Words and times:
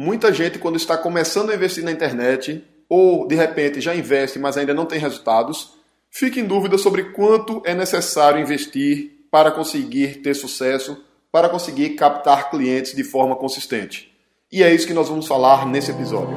Muita 0.00 0.32
gente, 0.32 0.60
quando 0.60 0.76
está 0.76 0.96
começando 0.96 1.50
a 1.50 1.56
investir 1.56 1.82
na 1.82 1.90
internet, 1.90 2.64
ou 2.88 3.26
de 3.26 3.34
repente 3.34 3.80
já 3.80 3.96
investe, 3.96 4.38
mas 4.38 4.56
ainda 4.56 4.72
não 4.72 4.86
tem 4.86 5.00
resultados, 5.00 5.72
fica 6.08 6.38
em 6.38 6.44
dúvida 6.44 6.78
sobre 6.78 7.06
quanto 7.06 7.60
é 7.64 7.74
necessário 7.74 8.40
investir 8.40 9.26
para 9.28 9.50
conseguir 9.50 10.22
ter 10.22 10.34
sucesso, 10.34 11.04
para 11.32 11.48
conseguir 11.48 11.96
captar 11.96 12.48
clientes 12.48 12.94
de 12.94 13.02
forma 13.02 13.34
consistente. 13.34 14.16
E 14.52 14.62
é 14.62 14.72
isso 14.72 14.86
que 14.86 14.94
nós 14.94 15.08
vamos 15.08 15.26
falar 15.26 15.66
nesse 15.66 15.90
episódio. 15.90 16.36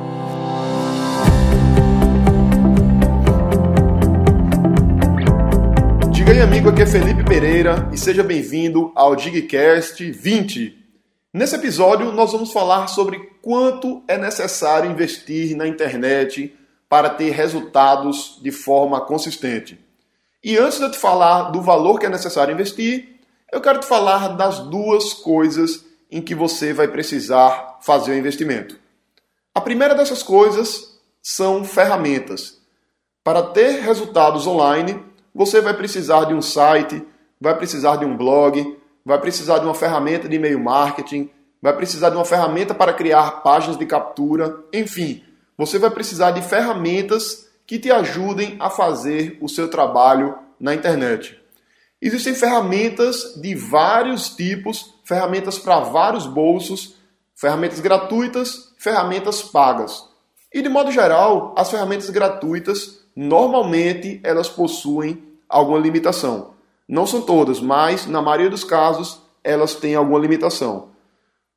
Diga 6.12 6.32
aí, 6.32 6.42
amigo, 6.42 6.70
aqui 6.70 6.82
é 6.82 6.88
Felipe 6.88 7.24
Pereira 7.24 7.88
e 7.94 7.98
seja 8.00 8.24
bem-vindo 8.24 8.92
ao 8.96 9.16
Digcast 9.16 10.04
20. 10.04 10.82
Nesse 11.32 11.56
episódio, 11.56 12.12
nós 12.12 12.32
vamos 12.32 12.52
falar 12.52 12.88
sobre 12.88 13.31
quanto 13.42 14.04
é 14.08 14.18
necessário 14.18 14.90
investir 14.90 15.56
na 15.56 15.68
internet 15.68 16.56
para 16.88 17.10
ter 17.10 17.32
resultados 17.32 18.40
de 18.42 18.52
forma 18.52 19.02
consistente. 19.02 19.80
E 20.44 20.58
antes 20.58 20.78
de 20.78 20.86
eu 20.86 20.92
te 20.92 20.98
falar 20.98 21.52
do 21.52 21.62
valor 21.62 22.00
que 22.00 22.06
é 22.06 22.10
necessário 22.10 22.54
investir, 22.54 23.20
eu 23.52 23.62
quero 23.62 23.80
te 23.80 23.86
falar 23.86 24.30
das 24.30 24.60
duas 24.60 25.14
coisas 25.14 25.86
em 26.10 26.22
que 26.22 26.36
você 26.36 26.74
vai 26.74 26.88
precisar 26.88 27.80
fazer 27.82 28.12
o 28.12 28.18
investimento. 28.18 28.80
A 29.54 29.62
primeira 29.62 29.96
dessas 29.96 30.24
coisas 30.24 31.00
são 31.22 31.64
ferramentas. 31.64 32.60
Para 33.24 33.44
ter 33.44 33.82
resultados 33.82 34.48
online, 34.48 35.04
você 35.34 35.62
vai 35.62 35.74
precisar 35.74 36.26
de 36.26 36.34
um 36.34 36.42
site, 36.42 37.06
vai 37.40 37.56
precisar 37.56 37.98
de 37.98 38.06
um 38.06 38.18
blog, 38.18 38.78
vai 39.06 39.20
precisar 39.20 39.60
de 39.60 39.66
uma 39.66 39.76
ferramenta 39.76 40.28
de 40.28 40.36
e-mail 40.36 40.60
marketing, 40.60 41.30
vai 41.62 41.76
precisar 41.76 42.10
de 42.10 42.16
uma 42.16 42.26
ferramenta 42.26 42.74
para 42.74 42.94
criar 42.94 43.42
páginas 43.44 43.78
de 43.78 43.86
captura, 43.86 44.64
enfim, 44.74 45.24
você 45.58 45.78
vai 45.78 45.92
precisar 45.92 46.32
de 46.32 46.42
ferramentas 46.42 47.48
que 47.68 47.78
te 47.78 47.92
ajudem 47.92 48.58
a 48.60 48.70
fazer 48.70 49.38
o 49.40 49.48
seu 49.48 49.70
trabalho 49.70 50.36
na 50.60 50.74
internet. 50.74 51.40
Existem 52.02 52.34
ferramentas 52.34 53.36
de 53.40 53.54
vários 53.54 54.30
tipos, 54.30 54.96
ferramentas 55.04 55.60
para 55.60 55.82
vários 55.82 56.26
bolsos, 56.26 56.96
ferramentas 57.36 57.80
gratuitas, 57.80 58.74
ferramentas 58.78 59.44
pagas. 59.44 60.10
E 60.52 60.62
de 60.62 60.68
modo 60.68 60.92
geral, 60.92 61.54
as 61.56 61.70
ferramentas 61.70 62.10
gratuitas 62.10 63.06
normalmente 63.16 64.20
elas 64.24 64.50
possuem 64.50 65.24
alguma 65.48 65.78
limitação. 65.78 66.56
Não 66.88 67.06
são 67.06 67.22
todas, 67.22 67.60
mas 67.60 68.08
na 68.08 68.22
maioria 68.22 68.50
dos 68.50 68.64
casos 68.64 69.22
elas 69.44 69.76
têm 69.76 69.96
alguma 69.96 70.20
limitação. 70.20 70.91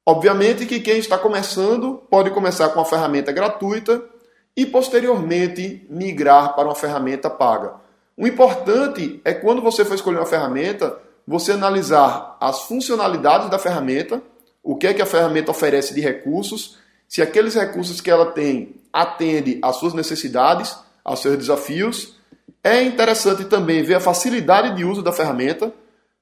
Obviamente 0.07 0.67
que 0.67 0.81
quem 0.81 0.99
está 0.99 1.17
começando 1.17 2.03
pode 2.11 2.31
começar 2.31 2.69
com 2.69 2.79
uma 2.79 2.85
ferramenta 2.85 3.33
gratuita 3.33 4.03
e 4.57 4.67
posteriormente 4.67 5.87
migrar 5.89 6.55
para 6.55 6.69
uma 6.69 6.75
ferramenta 6.75 7.31
paga. 7.31 7.75
O 8.17 8.27
importante 8.27 9.21
é 9.25 9.33
quando 9.33 9.63
você 9.63 9.85
for 9.85 9.95
escolher 9.95 10.19
uma 10.19 10.27
ferramenta, 10.27 10.99
você 11.27 11.53
analisar 11.53 12.37
as 12.41 12.63
funcionalidades 12.63 13.49
da 13.51 13.59
ferramenta, 13.59 14.23
o 14.63 14.77
que 14.77 14.87
é 14.87 14.95
que 14.95 15.03
a 15.03 15.07
ferramenta 15.07 15.51
oferece 15.51 15.95
de 15.95 16.01
recursos, 16.01 16.77
se 17.09 17.23
aqueles 17.23 17.55
recursos 17.55 18.01
que 18.01 18.11
ela 18.11 18.27
tem 18.27 18.77
atendem 18.93 19.59
às 19.63 19.77
suas 19.77 19.95
necessidades, 19.95 20.77
aos 21.05 21.21
seus 21.21 21.37
desafios 21.37 22.15
é 22.65 22.83
interessante 22.83 23.45
também 23.45 23.83
ver 23.83 23.97
a 23.97 24.01
facilidade 24.01 24.75
de 24.75 24.87
uso 24.87 25.03
da 25.03 25.13
ferramenta. 25.13 25.71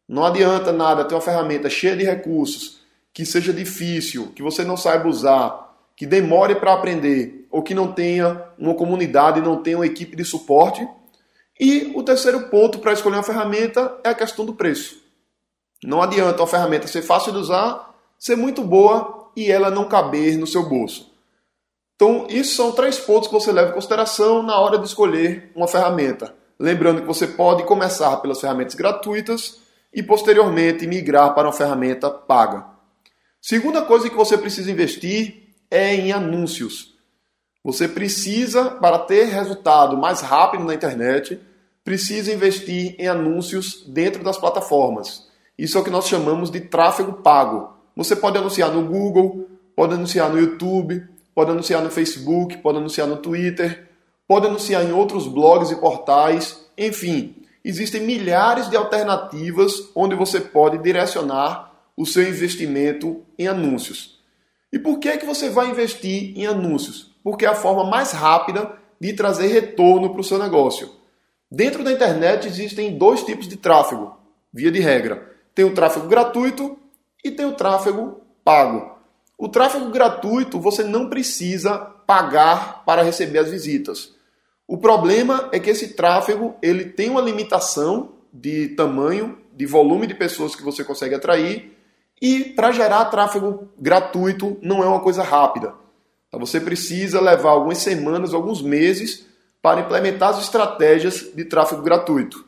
Não 0.09 0.25
adianta 0.25 0.73
nada 0.73 1.05
ter 1.05 1.15
uma 1.15 1.21
ferramenta 1.21 1.71
cheia 1.71 1.97
de 1.97 2.05
recursos, 2.05 2.82
que 3.13 3.27
seja 3.27 3.53
difícil, 3.53 4.33
que 4.35 4.43
você 4.43 4.65
não 4.65 4.77
saiba 4.77 5.09
usar, 5.09 5.77
que 5.97 6.07
demore 6.07 6.55
para 6.55 6.73
aprender, 6.73 7.47
ou 7.51 7.63
que 7.63 7.75
não 7.75 7.93
tenha 7.93 8.43
uma 8.59 8.75
comunidade, 8.75 9.41
não 9.41 9.63
tenha 9.63 9.79
uma 9.79 9.87
equipe 9.87 10.17
de 10.17 10.25
suporte. 10.25 10.87
E 11.61 11.93
o 11.95 12.03
terceiro 12.03 12.49
ponto 12.49 12.79
para 12.79 12.93
escolher 12.93 13.17
uma 13.17 13.23
ferramenta 13.23 13.99
é 14.03 14.09
a 14.09 14.15
questão 14.15 14.45
do 14.45 14.55
preço. 14.55 14.97
Não 15.85 16.01
adianta 16.01 16.41
uma 16.41 16.47
ferramenta 16.47 16.87
ser 16.87 17.03
fácil 17.03 17.33
de 17.33 17.39
usar, 17.39 17.95
ser 18.19 18.37
muito 18.37 18.63
boa 18.63 19.31
e 19.37 19.51
ela 19.51 19.71
não 19.71 19.89
caber 19.89 20.39
no 20.39 20.47
seu 20.47 20.69
bolso. 20.69 21.13
Então, 21.95 22.27
isso 22.29 22.57
são 22.57 22.73
três 22.73 22.99
pontos 22.99 23.29
que 23.29 23.35
você 23.35 23.53
leva 23.53 23.71
em 23.71 23.75
consideração 23.75 24.43
na 24.43 24.59
hora 24.59 24.79
de 24.79 24.87
escolher 24.87 25.53
uma 25.55 25.69
ferramenta. 25.69 26.35
Lembrando 26.59 27.03
que 27.03 27.07
você 27.07 27.27
pode 27.27 27.65
começar 27.65 28.17
pelas 28.17 28.41
ferramentas 28.41 28.75
gratuitas 28.75 29.61
e 29.93 30.03
posteriormente 30.03 30.87
migrar 30.87 31.35
para 31.35 31.47
uma 31.47 31.53
ferramenta 31.53 32.11
paga. 32.11 32.72
Segunda 33.45 33.83
coisa 33.83 34.09
que 34.09 34.15
você 34.15 34.39
precisa 34.39 34.71
investir 34.71 35.49
é 35.69 35.97
em 35.97 36.13
anúncios. 36.13 36.95
Você 37.65 37.89
precisa, 37.89 38.71
para 38.71 39.01
ter 39.01 39.25
resultado 39.25 39.97
mais 39.97 40.21
rápido 40.21 40.63
na 40.63 40.75
internet, 40.75 41.41
precisa 41.83 42.33
investir 42.33 42.95
em 43.01 43.09
anúncios 43.09 43.83
dentro 43.89 44.23
das 44.23 44.39
plataformas. 44.39 45.29
Isso 45.59 45.77
é 45.77 45.81
o 45.81 45.83
que 45.83 45.91
nós 45.91 46.07
chamamos 46.07 46.53
de 46.53 46.61
tráfego 46.61 47.15
pago. 47.15 47.73
Você 47.97 48.15
pode 48.15 48.39
anunciar 48.39 48.71
no 48.71 48.87
Google, 48.87 49.49
pode 49.75 49.95
anunciar 49.95 50.31
no 50.31 50.39
YouTube, 50.39 51.05
pode 51.35 51.51
anunciar 51.51 51.83
no 51.83 51.91
Facebook, 51.91 52.59
pode 52.59 52.79
anunciar 52.79 53.09
no 53.09 53.17
Twitter, 53.17 53.89
pode 54.29 54.47
anunciar 54.47 54.85
em 54.85 54.93
outros 54.93 55.27
blogs 55.27 55.73
e 55.73 55.77
portais, 55.81 56.65
enfim, 56.79 57.35
existem 57.65 58.03
milhares 58.03 58.71
de 58.71 58.77
alternativas 58.77 59.91
onde 59.97 60.15
você 60.15 60.41
pode 60.41 60.79
direcionar 60.79 61.72
o 62.03 62.07
seu 62.07 62.29
investimento 62.29 63.23
em 63.39 63.47
anúncios. 63.47 64.21
E 64.73 64.79
por 64.79 64.99
que 64.99 65.09
é 65.09 65.17
que 65.17 65.25
você 65.25 65.49
vai 65.49 65.71
investir 65.71 66.37
em 66.37 66.47
anúncios? 66.47 67.15
Porque 67.23 67.45
é 67.45 67.49
a 67.49 67.55
forma 67.55 67.85
mais 67.85 68.11
rápida 68.11 68.77
de 69.01 69.13
trazer 69.13 69.47
retorno 69.47 70.11
para 70.11 70.21
o 70.21 70.25
seu 70.25 70.37
negócio. 70.37 70.91
Dentro 71.49 71.85
da 71.85 71.93
internet 71.93 72.49
existem 72.49 72.99
dois 72.99 73.23
tipos 73.23 73.47
de 73.47 73.57
tráfego, 73.57 74.17
via 74.53 74.73
de 74.73 74.81
regra. 74.81 75.31
Tem 75.55 75.65
o 75.65 75.75
tráfego 75.75 76.09
gratuito 76.09 76.77
e 77.23 77.31
tem 77.31 77.47
o 77.47 77.55
tráfego 77.55 78.21
pago. 78.43 78.99
O 79.39 79.49
tráfego 79.49 79.89
gratuito 79.91 80.59
você 80.59 80.83
não 80.83 81.09
precisa 81.09 81.79
pagar 81.79 82.85
para 82.85 83.03
receber 83.03 83.39
as 83.39 83.51
visitas. 83.51 84.13
O 84.67 84.77
problema 84.77 85.49
é 85.53 85.61
que 85.61 85.71
esse 85.71 85.95
tráfego 85.95 86.57
ele 86.61 86.87
tem 86.87 87.11
uma 87.11 87.21
limitação 87.21 88.15
de 88.33 88.71
tamanho, 88.71 89.39
de 89.55 89.67
volume 89.67 90.09
de 90.09 90.15
pessoas 90.15 90.57
que 90.57 90.65
você 90.65 90.83
consegue 90.83 91.15
atrair 91.15 91.72
e 92.23 92.45
para 92.45 92.73
gerar 92.73 93.05
tráfego 93.07 93.69
gratuito 93.79 94.57
não 94.63 94.83
é 94.83 94.87
uma 94.87 95.01
coisa 95.01 95.23
rápida. 95.23 95.75
Então 96.29 96.41
você 96.41 96.59
precisa 96.61 97.21
levar 97.21 97.51
algumas 97.51 97.79
semanas, 97.79 98.33
alguns 98.33 98.63
meses 98.63 99.27
para 99.61 99.81
implementar 99.81 100.31
as 100.31 100.41
estratégias 100.41 101.31
de 101.35 101.45
tráfego 101.45 101.83
gratuito. 101.83 102.47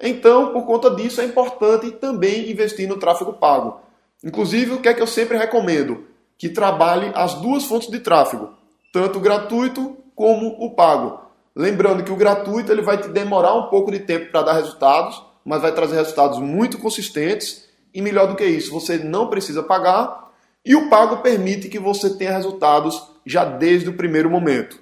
Então, 0.00 0.52
por 0.52 0.66
conta 0.66 0.90
disso, 0.90 1.20
é 1.20 1.24
importante 1.24 1.92
também 1.92 2.50
investir 2.50 2.88
no 2.88 2.96
tráfego 2.96 3.34
pago. 3.34 3.80
Inclusive, 4.24 4.72
o 4.72 4.80
que 4.80 4.88
é 4.88 4.94
que 4.94 5.00
eu 5.00 5.06
sempre 5.06 5.38
recomendo? 5.38 6.04
que 6.38 6.48
trabalhe 6.48 7.10
as 7.14 7.34
duas 7.34 7.64
fontes 7.64 7.88
de 7.88 8.00
tráfego, 8.00 8.50
tanto 8.92 9.18
o 9.18 9.22
gratuito 9.22 9.96
como 10.14 10.48
o 10.58 10.74
pago. 10.74 11.20
Lembrando 11.54 12.02
que 12.02 12.12
o 12.12 12.16
gratuito 12.16 12.72
ele 12.72 12.82
vai 12.82 12.98
te 12.98 13.08
demorar 13.08 13.54
um 13.54 13.68
pouco 13.68 13.90
de 13.90 14.00
tempo 14.00 14.30
para 14.30 14.42
dar 14.42 14.54
resultados, 14.54 15.22
mas 15.44 15.62
vai 15.62 15.72
trazer 15.72 15.96
resultados 15.96 16.38
muito 16.38 16.78
consistentes 16.78 17.68
e 17.94 18.02
melhor 18.02 18.26
do 18.26 18.34
que 18.34 18.44
isso, 18.44 18.72
você 18.72 18.98
não 18.98 19.28
precisa 19.28 19.62
pagar 19.62 20.32
e 20.64 20.74
o 20.74 20.88
pago 20.88 21.18
permite 21.18 21.68
que 21.68 21.78
você 21.78 22.10
tenha 22.10 22.32
resultados 22.32 23.00
já 23.24 23.44
desde 23.44 23.88
o 23.88 23.94
primeiro 23.94 24.28
momento. 24.28 24.80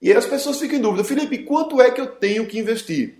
E 0.00 0.10
aí 0.10 0.16
as 0.16 0.26
pessoas 0.26 0.58
ficam 0.58 0.78
em 0.78 0.82
dúvida, 0.82 1.04
Felipe, 1.04 1.38
quanto 1.38 1.80
é 1.80 1.90
que 1.90 2.00
eu 2.00 2.08
tenho 2.08 2.46
que 2.46 2.58
investir? 2.58 3.18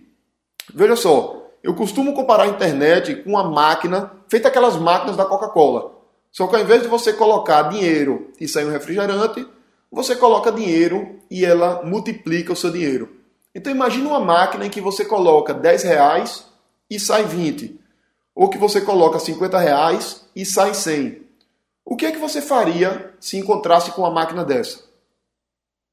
Veja 0.74 0.96
só, 0.96 1.48
eu 1.62 1.74
costumo 1.74 2.12
comparar 2.12 2.44
a 2.44 2.48
internet 2.48 3.14
com 3.16 3.30
uma 3.30 3.44
máquina, 3.44 4.12
feita 4.28 4.48
aquelas 4.48 4.76
máquinas 4.76 5.16
da 5.16 5.24
Coca-Cola. 5.24 5.92
Só 6.30 6.46
que 6.46 6.56
ao 6.56 6.62
invés 6.62 6.82
de 6.82 6.88
você 6.88 7.12
colocar 7.12 7.62
dinheiro 7.64 8.32
e 8.40 8.48
sair 8.48 8.64
um 8.64 8.70
refrigerante, 8.70 9.46
você 9.90 10.16
coloca 10.16 10.50
dinheiro 10.50 11.20
e 11.30 11.44
ela 11.44 11.82
multiplica 11.84 12.52
o 12.52 12.56
seu 12.56 12.70
dinheiro. 12.70 13.16
Então 13.54 13.72
imagine 13.72 14.06
uma 14.06 14.18
máquina 14.18 14.66
em 14.66 14.70
que 14.70 14.80
você 14.80 15.04
coloca 15.04 15.54
10 15.54 15.84
reais 15.84 16.46
e 16.90 16.98
sai 16.98 17.24
20. 17.24 17.81
Ou 18.34 18.48
que 18.48 18.58
você 18.58 18.80
coloca 18.80 19.18
50 19.18 19.58
reais 19.58 20.26
e 20.34 20.44
sai 20.44 20.74
100. 20.74 21.22
O 21.84 21.96
que 21.96 22.06
é 22.06 22.12
que 22.12 22.18
você 22.18 22.40
faria 22.40 23.14
se 23.20 23.36
encontrasse 23.36 23.90
com 23.92 24.02
uma 24.02 24.10
máquina 24.10 24.44
dessa? 24.44 24.80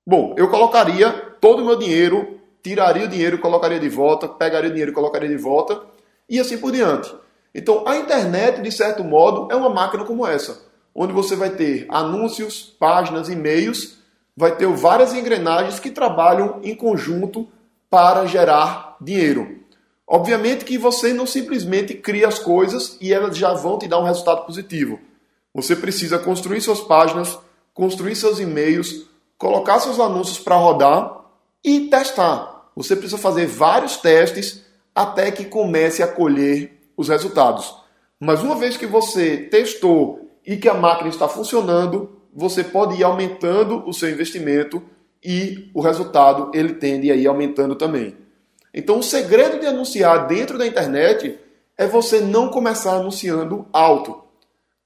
Bom, 0.08 0.34
eu 0.38 0.50
colocaria 0.50 1.12
todo 1.42 1.62
o 1.62 1.66
meu 1.66 1.78
dinheiro, 1.78 2.40
tiraria 2.64 3.06
o 3.06 3.08
dinheiro, 3.08 3.40
colocaria 3.40 3.80
de 3.80 3.90
volta, 3.90 4.28
pegaria 4.28 4.70
o 4.70 4.74
dinheiro 4.74 4.94
colocaria 4.94 5.30
de 5.30 5.38
volta, 5.38 5.82
e 6.28 6.40
assim 6.40 6.58
por 6.58 6.72
diante. 6.72 7.14
Então, 7.54 7.84
a 7.88 7.98
internet, 7.98 8.62
de 8.62 8.72
certo 8.72 9.04
modo, 9.04 9.52
é 9.52 9.56
uma 9.56 9.70
máquina 9.70 10.06
como 10.06 10.26
essa, 10.26 10.62
onde 10.94 11.14
você 11.14 11.36
vai 11.36 11.50
ter 11.50 11.86
anúncios, 11.90 12.76
páginas, 12.80 13.30
e-mails, 13.30 13.98
vai 14.36 14.56
ter 14.56 14.68
várias 14.68 15.14
engrenagens 15.14 15.80
que 15.80 15.92
trabalham 15.92 16.60
em 16.64 16.76
conjunto 16.76 17.48
para 17.90 18.26
gerar 18.26 18.96
dinheiro. 19.02 19.59
Obviamente 20.12 20.66
que 20.66 20.76
você 20.76 21.14
não 21.14 21.28
simplesmente 21.28 21.94
cria 21.94 22.28
as 22.28 22.40
coisas 22.40 22.98
e 23.00 23.14
elas 23.14 23.38
já 23.38 23.54
vão 23.54 23.78
te 23.78 23.88
dar 23.88 24.00
um 24.00 24.06
resultado 24.06 24.44
positivo. 24.44 25.00
Você 25.54 25.76
precisa 25.76 26.18
construir 26.18 26.62
suas 26.62 26.82
páginas, 26.82 27.38
construir 27.76 28.16
seus 28.16 28.40
e-mails, 28.40 29.06
colocar 29.38 29.80
seus 29.80 30.00
anúncios 30.00 30.40
para 30.40 30.56
rodar 30.56 31.26
e 31.64 31.82
testar. 31.82 32.72
Você 32.76 32.96
precisa 32.96 33.22
fazer 33.22 33.46
vários 33.46 33.98
testes 33.98 34.66
até 34.96 35.30
que 35.30 35.46
comece 35.46 36.02
a 36.02 36.08
colher 36.08 36.92
os 36.98 37.08
resultados. 37.08 37.72
Mas 38.20 38.42
uma 38.42 38.56
vez 38.56 38.78
que 38.78 38.88
você 38.88 39.38
testou 39.38 40.28
e 40.44 40.58
que 40.58 40.68
a 40.68 40.74
máquina 40.74 41.10
está 41.10 41.28
funcionando, 41.28 42.18
você 42.34 42.64
pode 42.64 43.00
ir 43.00 43.04
aumentando 43.04 43.88
o 43.88 43.94
seu 43.94 44.10
investimento 44.10 44.82
e 45.24 45.70
o 45.72 45.82
resultado 45.82 46.50
ele 46.52 46.74
tende 46.74 47.12
a 47.12 47.16
ir 47.16 47.28
aumentando 47.28 47.76
também. 47.76 48.18
Então 48.74 49.00
o 49.00 49.04
segredo 49.04 49.60
de 49.60 49.66
anunciar 49.66 50.28
dentro 50.28 50.58
da 50.58 50.68
internet 50.68 51.40
é 51.78 51.88
você 51.88 52.20
não 52.20 52.50
começar 52.50 52.96
anunciando 52.96 53.68
alto. 53.72 54.24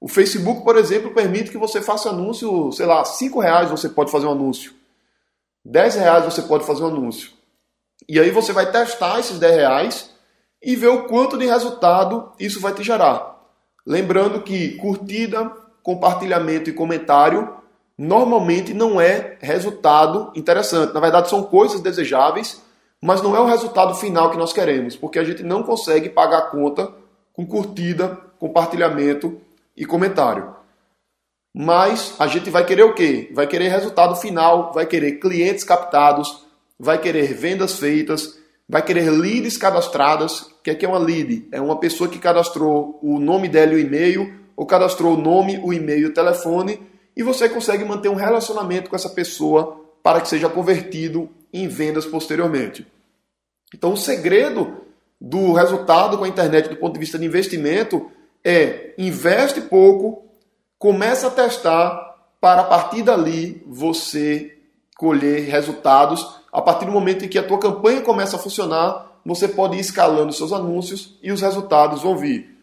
O 0.00 0.08
Facebook, 0.08 0.62
por 0.62 0.76
exemplo, 0.76 1.12
permite 1.12 1.50
que 1.50 1.58
você 1.58 1.80
faça 1.80 2.10
anúncio, 2.10 2.70
sei 2.72 2.86
lá, 2.86 3.04
5 3.04 3.40
reais 3.40 3.70
você 3.70 3.88
pode 3.88 4.10
fazer 4.10 4.26
um 4.26 4.32
anúncio. 4.32 4.72
10 5.64 5.94
reais 5.96 6.24
você 6.24 6.42
pode 6.42 6.66
fazer 6.66 6.82
um 6.82 6.88
anúncio. 6.88 7.32
E 8.08 8.20
aí 8.20 8.30
você 8.30 8.52
vai 8.52 8.70
testar 8.70 9.18
esses 9.18 9.38
10 9.38 9.54
reais 9.56 10.10
e 10.62 10.76
ver 10.76 10.88
o 10.88 11.04
quanto 11.04 11.38
de 11.38 11.46
resultado 11.46 12.32
isso 12.38 12.60
vai 12.60 12.74
te 12.74 12.82
gerar. 12.82 13.34
Lembrando 13.86 14.42
que 14.42 14.76
curtida, 14.76 15.50
compartilhamento 15.82 16.70
e 16.70 16.72
comentário 16.72 17.56
normalmente 17.96 18.74
não 18.74 19.00
é 19.00 19.36
resultado 19.40 20.32
interessante. 20.34 20.92
Na 20.92 21.00
verdade, 21.00 21.30
são 21.30 21.44
coisas 21.44 21.80
desejáveis, 21.80 22.60
mas 23.04 23.20
não 23.20 23.36
é 23.36 23.38
o 23.38 23.44
resultado 23.44 23.94
final 23.94 24.30
que 24.30 24.38
nós 24.38 24.50
queremos, 24.50 24.96
porque 24.96 25.18
a 25.18 25.24
gente 25.24 25.42
não 25.42 25.62
consegue 25.62 26.08
pagar 26.08 26.38
a 26.38 26.46
conta 26.46 26.90
com 27.34 27.44
curtida, 27.46 28.18
compartilhamento 28.38 29.38
e 29.76 29.84
comentário. 29.84 30.56
Mas 31.54 32.14
a 32.18 32.26
gente 32.26 32.48
vai 32.48 32.64
querer 32.64 32.84
o 32.84 32.94
quê? 32.94 33.30
Vai 33.34 33.46
querer 33.46 33.68
resultado 33.68 34.16
final, 34.16 34.72
vai 34.72 34.86
querer 34.86 35.20
clientes 35.20 35.64
captados, 35.64 36.46
vai 36.78 36.96
querer 36.96 37.34
vendas 37.34 37.78
feitas, 37.78 38.38
vai 38.66 38.80
querer 38.80 39.10
leads 39.10 39.58
cadastradas. 39.58 40.40
O 40.40 40.62
que 40.62 40.70
é, 40.70 40.74
que 40.74 40.86
é 40.86 40.88
uma 40.88 40.96
lead? 40.96 41.46
É 41.52 41.60
uma 41.60 41.78
pessoa 41.78 42.08
que 42.08 42.18
cadastrou 42.18 42.98
o 43.02 43.18
nome 43.18 43.48
dela 43.48 43.74
e 43.74 43.76
o 43.76 43.80
e-mail, 43.80 44.32
ou 44.56 44.64
cadastrou 44.64 45.12
o 45.12 45.20
nome, 45.20 45.60
o 45.62 45.74
e-mail 45.74 46.08
o 46.08 46.14
telefone, 46.14 46.80
e 47.14 47.22
você 47.22 47.50
consegue 47.50 47.84
manter 47.84 48.08
um 48.08 48.14
relacionamento 48.14 48.88
com 48.88 48.96
essa 48.96 49.10
pessoa 49.10 49.78
para 50.02 50.22
que 50.22 50.28
seja 50.28 50.48
convertido 50.48 51.28
em 51.52 51.68
vendas 51.68 52.06
posteriormente. 52.06 52.93
Então, 53.74 53.92
o 53.92 53.96
segredo 53.96 54.76
do 55.20 55.52
resultado 55.52 56.16
com 56.16 56.22
a 56.22 56.28
internet 56.28 56.68
do 56.68 56.76
ponto 56.76 56.94
de 56.94 57.00
vista 57.00 57.18
de 57.18 57.26
investimento 57.26 58.08
é 58.44 58.94
investe 58.96 59.60
pouco, 59.62 60.24
começa 60.78 61.26
a 61.26 61.30
testar 61.30 62.14
para 62.40 62.60
a 62.60 62.64
partir 62.64 63.02
dali 63.02 63.64
você 63.66 64.56
colher 64.96 65.48
resultados. 65.48 66.40
A 66.52 66.62
partir 66.62 66.84
do 66.84 66.92
momento 66.92 67.24
em 67.24 67.28
que 67.28 67.38
a 67.38 67.42
tua 67.42 67.58
campanha 67.58 68.00
começa 68.00 68.36
a 68.36 68.38
funcionar, 68.38 69.18
você 69.26 69.48
pode 69.48 69.76
ir 69.76 69.80
escalando 69.80 70.32
seus 70.32 70.52
anúncios 70.52 71.18
e 71.20 71.32
os 71.32 71.40
resultados 71.40 72.02
vão 72.02 72.16
vir. 72.16 72.56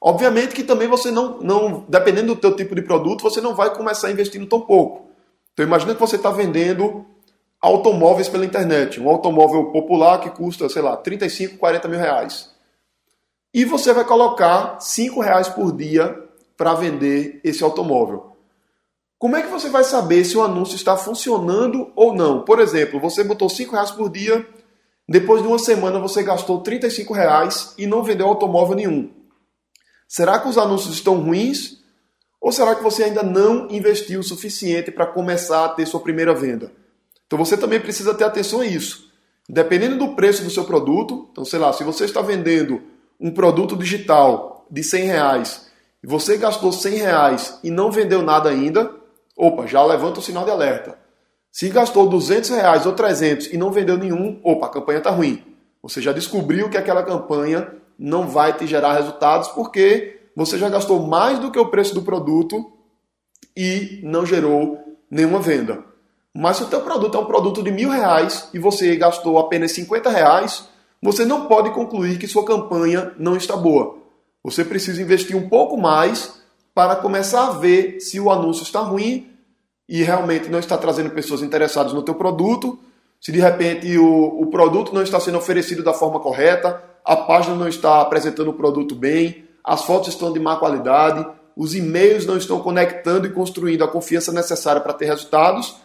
Obviamente 0.00 0.54
que 0.54 0.64
também 0.64 0.88
você 0.88 1.12
não, 1.12 1.38
não, 1.38 1.84
dependendo 1.88 2.34
do 2.34 2.40
teu 2.40 2.56
tipo 2.56 2.74
de 2.74 2.82
produto, 2.82 3.22
você 3.22 3.40
não 3.40 3.54
vai 3.54 3.72
começar 3.72 4.10
investindo 4.10 4.46
tão 4.46 4.62
pouco. 4.62 5.10
Então 5.52 5.64
imagina 5.64 5.94
que 5.94 6.00
você 6.00 6.16
está 6.16 6.30
vendendo 6.30 7.06
automóveis 7.60 8.28
pela 8.28 8.46
internet, 8.46 8.98
um 8.98 9.08
automóvel 9.08 9.66
popular 9.66 10.20
que 10.20 10.30
custa, 10.30 10.68
sei 10.68 10.80
lá, 10.80 10.96
35, 10.96 11.58
40 11.58 11.88
mil 11.88 11.98
reais. 11.98 12.50
E 13.52 13.64
você 13.64 13.92
vai 13.92 14.04
colocar 14.04 14.80
5 14.80 15.20
reais 15.20 15.48
por 15.48 15.76
dia 15.76 16.16
para 16.56 16.74
vender 16.74 17.40
esse 17.44 17.62
automóvel. 17.62 18.36
Como 19.18 19.36
é 19.36 19.42
que 19.42 19.48
você 19.48 19.68
vai 19.68 19.84
saber 19.84 20.24
se 20.24 20.38
o 20.38 20.42
anúncio 20.42 20.76
está 20.76 20.96
funcionando 20.96 21.92
ou 21.94 22.14
não? 22.14 22.42
Por 22.42 22.60
exemplo, 22.60 22.98
você 22.98 23.22
botou 23.22 23.50
5 23.50 23.72
reais 23.72 23.90
por 23.90 24.08
dia, 24.08 24.46
depois 25.06 25.42
de 25.42 25.48
uma 25.48 25.58
semana 25.58 25.98
você 25.98 26.22
gastou 26.22 26.60
35 26.60 27.12
reais 27.12 27.74
e 27.76 27.86
não 27.86 28.02
vendeu 28.02 28.28
automóvel 28.28 28.76
nenhum. 28.76 29.10
Será 30.08 30.38
que 30.38 30.48
os 30.48 30.56
anúncios 30.56 30.94
estão 30.94 31.20
ruins? 31.20 31.80
Ou 32.40 32.50
será 32.50 32.74
que 32.74 32.82
você 32.82 33.04
ainda 33.04 33.22
não 33.22 33.68
investiu 33.70 34.20
o 34.20 34.24
suficiente 34.24 34.90
para 34.90 35.06
começar 35.06 35.66
a 35.66 35.68
ter 35.68 35.84
sua 35.84 36.00
primeira 36.00 36.32
venda? 36.32 36.72
Então 37.30 37.38
você 37.38 37.56
também 37.56 37.78
precisa 37.78 38.12
ter 38.12 38.24
atenção 38.24 38.60
a 38.60 38.66
isso. 38.66 39.08
Dependendo 39.48 39.96
do 39.96 40.16
preço 40.16 40.42
do 40.42 40.50
seu 40.50 40.64
produto, 40.64 41.28
então 41.30 41.44
sei 41.44 41.60
lá, 41.60 41.72
se 41.72 41.84
você 41.84 42.04
está 42.04 42.20
vendendo 42.20 42.82
um 43.20 43.30
produto 43.30 43.76
digital 43.76 44.66
de 44.68 44.82
100 44.82 45.04
reais 45.04 45.70
e 46.02 46.08
você 46.08 46.36
gastou 46.36 46.72
100 46.72 46.94
reais 46.96 47.60
e 47.62 47.70
não 47.70 47.92
vendeu 47.92 48.20
nada 48.20 48.50
ainda, 48.50 48.92
opa, 49.36 49.64
já 49.64 49.80
levanta 49.84 50.18
o 50.18 50.22
sinal 50.22 50.44
de 50.44 50.50
alerta. 50.50 50.98
Se 51.52 51.68
gastou 51.68 52.08
200 52.08 52.50
reais 52.50 52.84
ou 52.84 52.94
300 52.94 53.52
e 53.52 53.56
não 53.56 53.70
vendeu 53.70 53.96
nenhum, 53.96 54.40
opa, 54.42 54.66
a 54.66 54.70
campanha 54.70 54.98
está 54.98 55.10
ruim. 55.10 55.44
Você 55.84 56.02
já 56.02 56.12
descobriu 56.12 56.68
que 56.68 56.76
aquela 56.76 57.04
campanha 57.04 57.72
não 57.96 58.26
vai 58.26 58.52
te 58.56 58.66
gerar 58.66 58.94
resultados 58.94 59.46
porque 59.50 60.18
você 60.34 60.58
já 60.58 60.68
gastou 60.68 61.06
mais 61.06 61.38
do 61.38 61.52
que 61.52 61.60
o 61.60 61.70
preço 61.70 61.94
do 61.94 62.02
produto 62.02 62.72
e 63.56 64.00
não 64.02 64.26
gerou 64.26 64.98
nenhuma 65.08 65.38
venda. 65.38 65.89
Mas 66.34 66.58
se 66.58 66.62
o 66.62 66.66
teu 66.66 66.80
produto 66.80 67.16
é 67.16 67.20
um 67.20 67.26
produto 67.26 67.62
de 67.62 67.70
mil 67.70 67.90
reais 67.90 68.48
e 68.54 68.58
você 68.58 68.94
gastou 68.96 69.38
apenas 69.38 69.72
50 69.72 70.10
reais, 70.10 70.68
você 71.02 71.24
não 71.24 71.46
pode 71.46 71.70
concluir 71.70 72.18
que 72.18 72.28
sua 72.28 72.44
campanha 72.44 73.12
não 73.18 73.36
está 73.36 73.56
boa. 73.56 73.98
Você 74.42 74.64
precisa 74.64 75.02
investir 75.02 75.36
um 75.36 75.48
pouco 75.48 75.76
mais 75.76 76.40
para 76.74 76.96
começar 76.96 77.48
a 77.48 77.50
ver 77.52 78.00
se 78.00 78.20
o 78.20 78.30
anúncio 78.30 78.62
está 78.62 78.80
ruim 78.80 79.28
e 79.88 80.02
realmente 80.02 80.48
não 80.48 80.58
está 80.58 80.78
trazendo 80.78 81.10
pessoas 81.10 81.42
interessadas 81.42 81.92
no 81.92 82.02
teu 82.02 82.14
produto, 82.14 82.78
se 83.20 83.32
de 83.32 83.40
repente 83.40 83.98
o, 83.98 84.40
o 84.40 84.46
produto 84.46 84.94
não 84.94 85.02
está 85.02 85.18
sendo 85.18 85.36
oferecido 85.36 85.82
da 85.82 85.92
forma 85.92 86.20
correta, 86.20 86.82
a 87.04 87.16
página 87.16 87.56
não 87.56 87.68
está 87.68 88.00
apresentando 88.00 88.48
o 88.48 88.54
produto 88.54 88.94
bem, 88.94 89.44
as 89.64 89.82
fotos 89.84 90.08
estão 90.08 90.32
de 90.32 90.40
má 90.40 90.56
qualidade, 90.56 91.26
os 91.56 91.74
e-mails 91.74 92.24
não 92.24 92.36
estão 92.36 92.60
conectando 92.60 93.26
e 93.26 93.32
construindo 93.32 93.84
a 93.84 93.88
confiança 93.88 94.32
necessária 94.32 94.80
para 94.80 94.94
ter 94.94 95.06
resultados, 95.06 95.76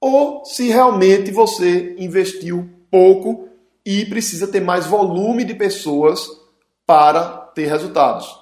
ou 0.00 0.44
se 0.44 0.68
realmente 0.68 1.30
você 1.30 1.94
investiu 1.98 2.68
pouco 2.90 3.48
e 3.84 4.04
precisa 4.06 4.48
ter 4.48 4.60
mais 4.60 4.86
volume 4.86 5.44
de 5.44 5.54
pessoas 5.54 6.26
para 6.86 7.24
ter 7.54 7.66
resultados. 7.66 8.38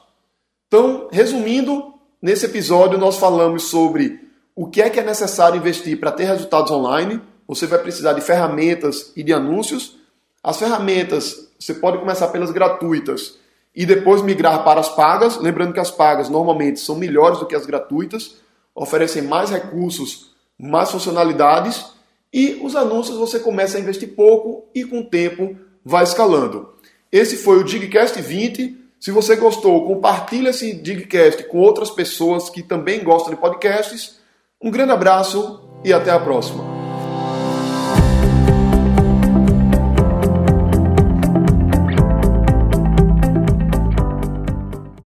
Então, 0.66 1.08
resumindo, 1.10 1.94
nesse 2.20 2.46
episódio 2.46 2.98
nós 2.98 3.16
falamos 3.16 3.64
sobre 3.64 4.28
o 4.54 4.66
que 4.66 4.82
é 4.82 4.90
que 4.90 5.00
é 5.00 5.04
necessário 5.04 5.58
investir 5.58 5.98
para 5.98 6.12
ter 6.12 6.24
resultados 6.24 6.70
online. 6.70 7.20
Você 7.46 7.66
vai 7.66 7.78
precisar 7.78 8.12
de 8.12 8.20
ferramentas 8.20 9.12
e 9.16 9.22
de 9.22 9.32
anúncios. 9.32 9.98
As 10.42 10.58
ferramentas 10.58 11.48
você 11.58 11.74
pode 11.74 11.98
começar 11.98 12.28
pelas 12.28 12.50
gratuitas 12.50 13.36
e 13.74 13.84
depois 13.84 14.22
migrar 14.22 14.62
para 14.62 14.80
as 14.80 14.88
pagas. 14.88 15.36
Lembrando 15.38 15.72
que 15.72 15.80
as 15.80 15.90
pagas 15.90 16.28
normalmente 16.28 16.78
são 16.78 16.96
melhores 16.96 17.38
do 17.38 17.46
que 17.46 17.54
as 17.54 17.66
gratuitas, 17.66 18.36
oferecem 18.74 19.22
mais 19.22 19.50
recursos, 19.50 20.27
mais 20.58 20.90
funcionalidades. 20.90 21.84
E 22.32 22.60
os 22.62 22.76
anúncios 22.76 23.16
você 23.16 23.38
começa 23.38 23.78
a 23.78 23.80
investir 23.80 24.14
pouco 24.14 24.68
e 24.74 24.84
com 24.84 25.00
o 25.00 25.04
tempo 25.04 25.56
vai 25.84 26.04
escalando. 26.04 26.74
Esse 27.10 27.36
foi 27.36 27.58
o 27.58 27.64
Digcast 27.64 28.20
20. 28.20 28.76
Se 29.00 29.10
você 29.10 29.36
gostou, 29.36 29.86
compartilhe 29.86 30.48
esse 30.48 30.74
Digcast 30.74 31.44
com 31.44 31.58
outras 31.58 31.90
pessoas 31.90 32.50
que 32.50 32.62
também 32.62 33.02
gostam 33.02 33.32
de 33.32 33.40
podcasts. 33.40 34.18
Um 34.60 34.70
grande 34.70 34.92
abraço 34.92 35.62
e 35.84 35.92
até 35.92 36.10
a 36.10 36.18
próxima. 36.18 36.77